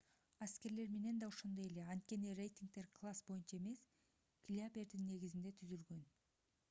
аскерлер 0.43 0.87
менен 0.93 1.19
да 1.23 1.27
ошондой 1.33 1.67
эле 1.73 1.83
анткени 1.95 2.33
рейтингдер 2.39 2.89
класс 3.01 3.23
боюнча 3.29 3.59
эмес 3.61 3.85
килябердин 4.49 5.07
негизинде 5.11 5.57
түзүлгөн 5.61 6.03